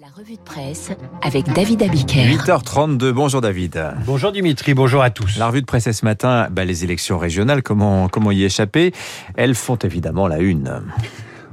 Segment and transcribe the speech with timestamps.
[0.00, 2.24] La revue de presse avec David Abiker.
[2.24, 3.92] 8h32, bonjour David.
[4.06, 5.36] Bonjour Dimitri, bonjour à tous.
[5.36, 8.94] La revue de presse est ce matin, bah, les élections régionales, comment, comment y échapper?
[9.36, 10.80] Elles font évidemment la une.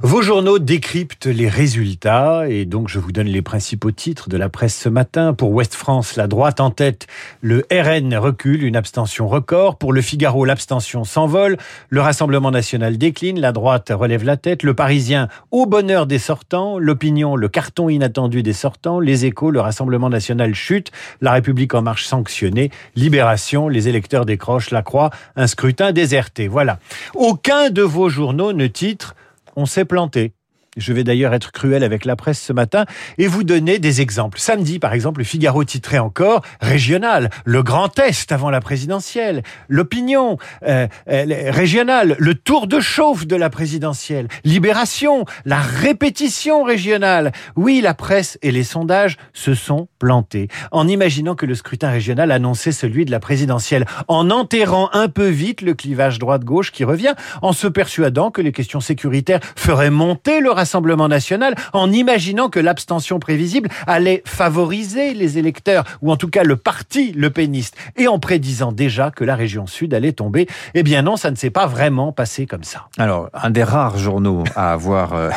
[0.00, 4.48] Vos journaux décryptent les résultats et donc je vous donne les principaux titres de la
[4.48, 5.34] presse ce matin.
[5.34, 7.08] Pour Ouest France, la droite en tête,
[7.40, 9.76] le RN recule, une abstention record.
[9.76, 11.56] Pour le Figaro, l'abstention s'envole.
[11.88, 14.62] Le Rassemblement national décline, la droite relève la tête.
[14.62, 16.78] Le Parisien, au bonheur des sortants.
[16.78, 19.00] L'Opinion, le carton inattendu des sortants.
[19.00, 20.92] Les Échos, le Rassemblement national chute.
[21.20, 22.70] La République en marche sanctionnée.
[22.94, 25.10] Libération, les électeurs décrochent la croix.
[25.34, 26.46] Un scrutin déserté.
[26.46, 26.78] Voilà.
[27.16, 29.16] Aucun de vos journaux ne titre
[29.58, 30.34] on s'est planté.
[30.78, 32.86] Je vais d'ailleurs être cruel avec la presse ce matin
[33.18, 34.38] et vous donner des exemples.
[34.38, 40.38] Samedi, par exemple, le Figaro titrait encore régional, le Grand Est avant la présidentielle, l'opinion
[40.62, 47.32] euh, euh, régionale, le tour de chauffe de la présidentielle, Libération, la répétition régionale.
[47.56, 52.30] Oui, la presse et les sondages se sont plantés en imaginant que le scrutin régional
[52.30, 57.14] annonçait celui de la présidentielle, en enterrant un peu vite le clivage droite-gauche qui revient,
[57.42, 60.67] en se persuadant que les questions sécuritaires feraient monter le Rassemblement
[61.08, 66.56] national en imaginant que l'abstention prévisible allait favoriser les électeurs, ou en tout cas le
[66.56, 70.46] parti le péniste, et en prédisant déjà que la région sud allait tomber.
[70.74, 72.88] Eh bien non, ça ne s'est pas vraiment passé comme ça.
[72.98, 75.30] Alors, un des rares journaux à avoir euh,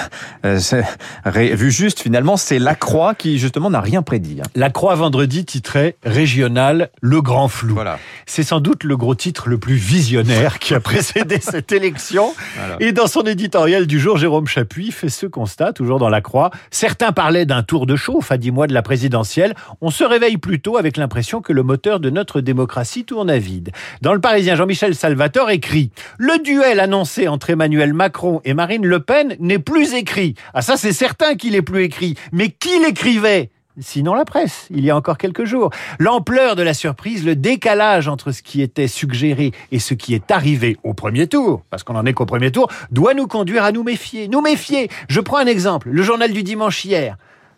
[0.46, 0.82] euh,
[1.26, 4.40] vu juste finalement, c'est La Croix qui justement n'a rien prédit.
[4.42, 4.48] Hein.
[4.56, 7.74] La Croix vendredi titrait Régional, le grand flou.
[7.74, 8.00] Voilà.
[8.26, 12.34] C'est sans doute le gros titre le plus visionnaire qui a précédé cette élection.
[12.58, 12.76] Voilà.
[12.80, 16.52] Et dans son éditorial du jour, Jérôme Chapuis fait ce constat, toujours dans la croix.
[16.70, 19.54] Certains parlaient d'un tour de chauffe à dix mois de la présidentielle.
[19.82, 23.72] On se réveille plutôt avec l'impression que le moteur de notre démocratie tourne à vide.
[24.02, 29.00] Dans le Parisien, Jean-Michel Salvatore écrit Le duel annoncé entre Emmanuel Macron et Marine Le
[29.00, 30.36] Pen n'est plus écrit.
[30.54, 32.16] Ah ça c'est certain qu'il est plus écrit.
[32.32, 33.50] Mais qui l'écrivait?
[33.80, 35.70] Sinon la presse, il y a encore quelques jours.
[36.00, 40.32] L'ampleur de la surprise, le décalage entre ce qui était suggéré et ce qui est
[40.32, 43.72] arrivé au premier tour, parce qu'on n'en est qu'au premier tour, doit nous conduire à
[43.72, 44.28] nous méfier.
[44.28, 44.90] Nous méfier.
[45.08, 47.18] Je prends un exemple, le journal du dimanche hier.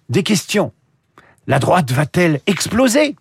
[0.10, 0.72] Des questions.
[1.48, 3.16] La droite va-t-elle exploser?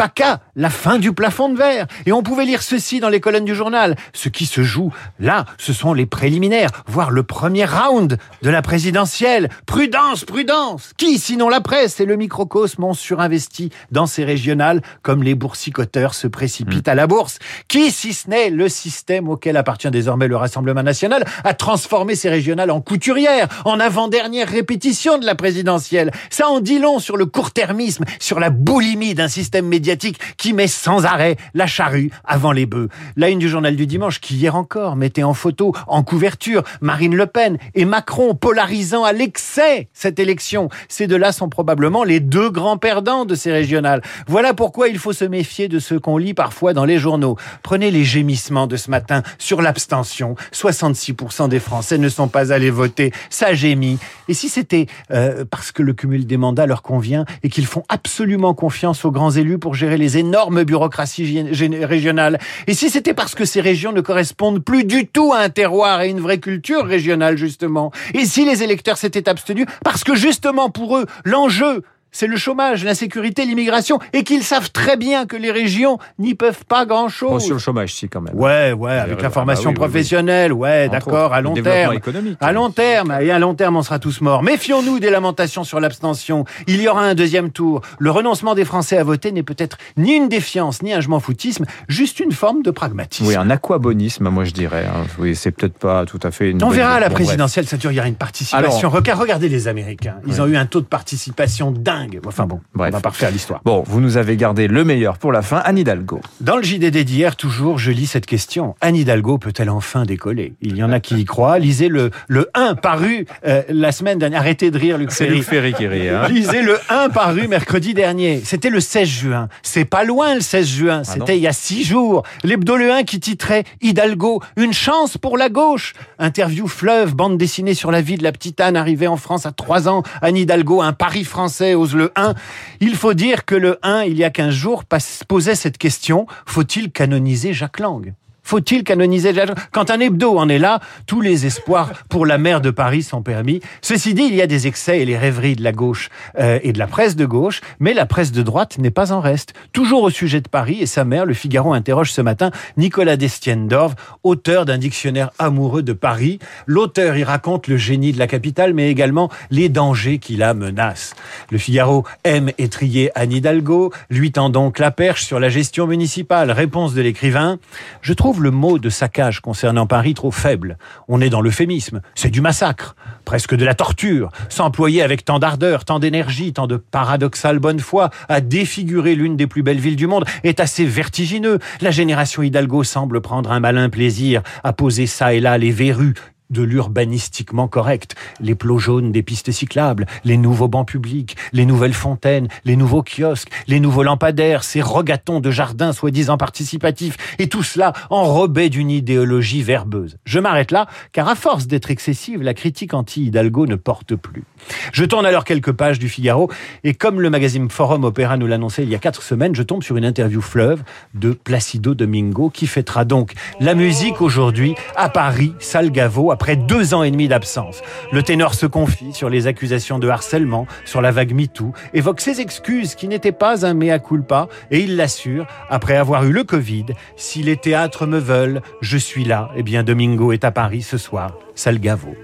[0.00, 1.86] PACA, la fin du plafond de verre.
[2.06, 3.96] Et on pouvait lire ceci dans les colonnes du journal.
[4.14, 8.62] Ce qui se joue là, ce sont les préliminaires, voire le premier round de la
[8.62, 9.50] présidentielle.
[9.66, 15.22] Prudence, prudence Qui, sinon la presse et le microcosme, ont surinvesti dans ces régionales comme
[15.22, 17.38] les boursicoteurs se précipitent à la bourse?
[17.68, 22.30] Qui, si ce n'est le système auquel appartient désormais le Rassemblement national, a transformé ces
[22.30, 26.10] régionales en couturières, en avant-dernière répétition de la présidentielle?
[26.30, 29.89] Ça en dit long sur le court-termisme, sur la boulimie d'un système médiatique
[30.36, 32.88] qui met sans arrêt la charrue avant les bœufs.
[33.16, 37.16] La une du journal du dimanche qui hier encore mettait en photo, en couverture, Marine
[37.16, 40.68] Le Pen et Macron polarisant à l'excès cette élection.
[40.88, 44.02] Ces deux-là sont probablement les deux grands perdants de ces régionales.
[44.26, 47.36] Voilà pourquoi il faut se méfier de ce qu'on lit parfois dans les journaux.
[47.62, 50.34] Prenez les gémissements de ce matin sur l'abstention.
[50.52, 53.12] 66% des Français ne sont pas allés voter.
[53.30, 53.98] Ça gémit.
[54.28, 57.84] Et si c'était euh, parce que le cumul des mandats leur convient et qu'ils font
[57.88, 61.42] absolument confiance aux grands élus pour gérer les énormes bureaucraties
[61.84, 62.38] régionales.
[62.66, 66.02] Et si c'était parce que ces régions ne correspondent plus du tout à un terroir
[66.02, 67.90] et une vraie culture régionale, justement?
[68.14, 69.66] Et si les électeurs s'étaient abstenus?
[69.82, 74.96] Parce que justement pour eux, l'enjeu, c'est le chômage, l'insécurité, l'immigration, et qu'ils savent très
[74.96, 77.30] bien que les régions n'y peuvent pas grand-chose.
[77.30, 78.34] Bon, sur le chômage, si, quand même.
[78.34, 81.98] Ouais, ouais, avec la formation professionnelle, ouais, d'accord, à long terme.
[82.40, 84.42] À long terme, et à long terme, on sera tous morts.
[84.42, 86.44] Méfions-nous des lamentations sur l'abstention.
[86.66, 87.82] Il y aura un deuxième tour.
[87.98, 91.20] Le renoncement des Français à voter n'est peut-être ni une défiance, ni un je m'en
[91.20, 93.28] foutisme, juste une forme de pragmatisme.
[93.28, 94.86] Oui, un aquabonisme, moi je dirais.
[94.86, 95.06] Hein.
[95.18, 96.62] Oui, c'est peut-être pas tout à fait une.
[96.62, 98.90] On verra à la présidentielle, ça dure, il y aura une participation.
[98.90, 100.16] Regardez les Américains.
[100.26, 103.60] Ils ont eu un taux de participation dingue Enfin bon, on va pas refaire l'histoire.
[103.64, 106.20] Bon, vous nous avez gardé le meilleur pour la fin, Anne Hidalgo.
[106.40, 108.74] Dans le JDD d'hier, toujours, je lis cette question.
[108.80, 110.54] Anne Hidalgo peut-elle enfin décoller?
[110.60, 111.58] Il y en a qui y croient.
[111.58, 114.40] Lisez le, le 1 paru euh, la semaine dernière.
[114.40, 116.08] Arrêtez de rire, Luc C'est Luc Ferry qui rit.
[116.08, 116.28] Hein.
[116.28, 118.40] Lisez le 1 paru mercredi dernier.
[118.44, 119.48] C'était le 16 juin.
[119.62, 121.02] C'est pas loin le 16 juin.
[121.02, 122.22] Ah C'était il y a six jours.
[122.44, 125.94] L'hebdo le 1 qui titrait Hidalgo, une chance pour la gauche.
[126.18, 129.52] Interview fleuve, bande dessinée sur la vie de la petite Anne arrivée en France à
[129.52, 130.02] 3 ans.
[130.22, 132.34] Anne Hidalgo, un pari français, le 1.
[132.80, 134.84] Il faut dire que le 1, il y a 15 jours,
[135.28, 138.14] posait cette question, faut-il canoniser Jacques Lang?
[138.50, 139.32] Faut-il canoniser
[139.70, 143.22] Quand un hebdo en est là, tous les espoirs pour la maire de Paris sont
[143.22, 143.60] permis.
[143.80, 146.72] Ceci dit, il y a des excès et les rêveries de la gauche euh, et
[146.72, 149.54] de la presse de gauche, mais la presse de droite n'est pas en reste.
[149.72, 153.94] Toujours au sujet de Paris et sa mère, le Figaro interroge ce matin Nicolas Destienne-Dorve,
[154.24, 156.40] auteur d'un dictionnaire amoureux de Paris.
[156.66, 161.14] L'auteur y raconte le génie de la capitale, mais également les dangers qui la menacent.
[161.52, 166.50] Le Figaro aime étrier Anne Hidalgo, lui tend donc la perche sur la gestion municipale.
[166.50, 167.60] Réponse de l'écrivain
[168.02, 170.78] Je trouve le mot de saccage concernant Paris trop faible.
[171.08, 172.00] On est dans l'euphémisme.
[172.14, 174.30] C'est du massacre, presque de la torture.
[174.48, 179.46] S'employer avec tant d'ardeur, tant d'énergie, tant de paradoxale bonne foi à défigurer l'une des
[179.46, 181.58] plus belles villes du monde est assez vertigineux.
[181.80, 186.14] La génération Hidalgo semble prendre un malin plaisir à poser ça et là les verrues
[186.50, 191.94] de l'urbanistiquement correct, les plots jaunes des pistes cyclables, les nouveaux bancs publics, les nouvelles
[191.94, 197.62] fontaines, les nouveaux kiosques, les nouveaux lampadaires, ces rogatons de jardins soi-disant participatifs, et tout
[197.62, 200.18] cela enrobé d'une idéologie verbeuse.
[200.24, 204.44] Je m'arrête là, car à force d'être excessive, la critique anti-Hidalgo ne porte plus.
[204.92, 206.50] Je tourne alors quelques pages du Figaro,
[206.84, 209.82] et comme le magazine Forum Opéra nous l'annonçait il y a quatre semaines, je tombe
[209.82, 210.82] sur une interview fleuve
[211.14, 217.02] de Placido Domingo, qui fêtera donc la musique aujourd'hui à Paris, Salgavo, après deux ans
[217.02, 217.82] et demi d'absence.
[218.12, 222.40] Le ténor se confie sur les accusations de harcèlement, sur la vague MeToo, évoque ses
[222.40, 226.86] excuses qui n'étaient pas un mea culpa, et il l'assure, après avoir eu le Covid,
[227.14, 229.50] si les théâtres me veulent, je suis là.
[229.54, 232.14] Eh bien, Domingo est à Paris ce soir, Salgavo.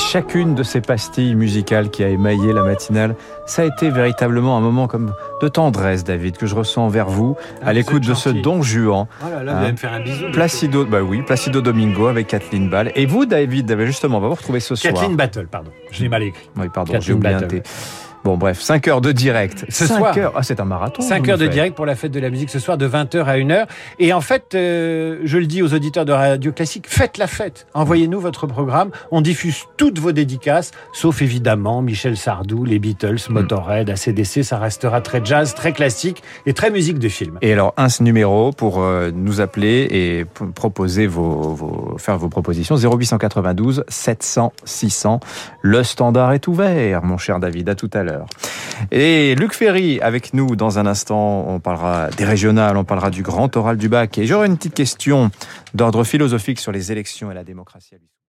[0.00, 3.14] Chacune de ces pastilles musicales qui a émaillé la matinale,
[3.46, 5.12] ça a été véritablement un moment comme
[5.42, 9.06] de tendresse, David, que je ressens envers vous, à l'écoute de ce Don Juan.
[9.22, 10.30] Oh là là, vous allez me faire un bisou.
[10.32, 12.92] Placido, bah oui, Placido Domingo avec Kathleen Ball.
[12.94, 14.92] Et vous, David, justement, on va vous retrouver ce soir.
[14.92, 15.70] Kathleen Battle, pardon.
[15.90, 16.48] Je l'ai mal écrit.
[16.56, 17.42] Oui, pardon, j'ai oublié un
[18.24, 19.64] Bon, bref, 5 heures de direct.
[19.70, 20.18] Ce 5 soir.
[20.18, 20.32] Heures.
[20.36, 21.00] Ah, c'est un marathon.
[21.00, 23.36] 5 heures de direct pour la fête de la musique ce soir, de 20h à
[23.36, 23.66] 1h.
[23.98, 27.66] Et en fait, euh, je le dis aux auditeurs de Radio Classique, faites la fête.
[27.72, 28.90] Envoyez-nous votre programme.
[29.10, 33.32] On diffuse toutes vos dédicaces, sauf évidemment Michel Sardou, les Beatles, mm.
[33.32, 34.44] Motorhead, ACDC.
[34.44, 37.38] Ça restera très jazz, très classique et très musique de film.
[37.40, 42.76] Et alors, un numéro pour euh, nous appeler et proposer vos, vos, faire vos propositions.
[42.76, 45.20] 0892 700 600.
[45.62, 47.68] Le standard est ouvert, mon cher David.
[47.68, 48.02] À tout à
[48.90, 51.46] Et Luc Ferry avec nous dans un instant.
[51.48, 54.18] On parlera des régionales, on parlera du grand oral du bac.
[54.18, 55.30] Et j'aurai une petite question
[55.74, 57.96] d'ordre philosophique sur les élections et la démocratie.